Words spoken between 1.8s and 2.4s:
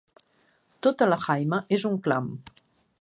un clam.